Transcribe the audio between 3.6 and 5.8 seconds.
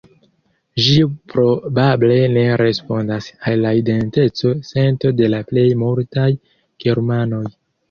la identeco-sento de la plej